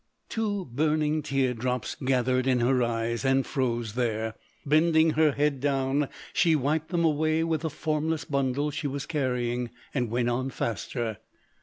Two 0.29 0.65
burning 0.65 1.21
tear 1.21 1.53
drops 1.53 1.93
gathered 1.93 2.47
in 2.47 2.59
her 2.61 2.81
eyes, 2.81 3.23
and 3.23 3.45
froze 3.45 3.93
there. 3.93 4.33
Bending 4.65 5.11
her 5.11 5.33
head 5.33 5.59
down, 5.59 6.09
she 6.33 6.55
wiped 6.55 6.89
them 6.89 7.05
away 7.05 7.43
with 7.43 7.61
the 7.61 7.69
formless 7.69 8.25
bundle 8.25 8.71
she 8.71 8.87
was 8.87 9.05
carrying, 9.05 9.69
and 9.93 10.09
went 10.09 10.27
on 10.29 10.49
faster. 10.49 11.17